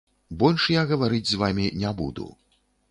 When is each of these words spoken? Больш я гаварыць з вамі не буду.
Больш 0.43 0.63
я 0.75 0.87
гаварыць 0.93 1.29
з 1.33 1.41
вамі 1.43 1.71
не 1.85 1.95
буду. 2.03 2.27